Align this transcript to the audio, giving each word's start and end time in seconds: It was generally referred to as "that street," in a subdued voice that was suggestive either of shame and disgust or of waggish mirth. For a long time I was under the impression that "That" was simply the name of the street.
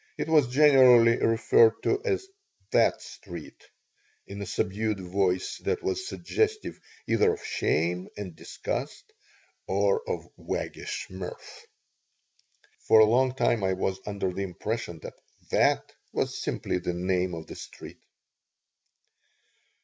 It 0.17 0.27
was 0.27 0.47
generally 0.47 1.17
referred 1.17 1.83
to 1.83 2.01
as 2.03 2.27
"that 2.71 3.03
street," 3.03 3.69
in 4.25 4.41
a 4.41 4.47
subdued 4.47 4.99
voice 4.99 5.59
that 5.59 5.83
was 5.83 6.07
suggestive 6.07 6.79
either 7.07 7.31
of 7.33 7.43
shame 7.45 8.07
and 8.17 8.35
disgust 8.35 9.13
or 9.67 10.01
of 10.09 10.27
waggish 10.37 11.05
mirth. 11.11 11.67
For 12.87 12.99
a 13.01 13.05
long 13.05 13.35
time 13.35 13.63
I 13.63 13.73
was 13.73 13.99
under 14.07 14.33
the 14.33 14.41
impression 14.41 14.97
that 15.03 15.13
"That" 15.51 15.93
was 16.11 16.35
simply 16.41 16.79
the 16.79 16.93
name 16.93 17.35
of 17.35 17.45
the 17.45 17.55
street. 17.55 18.01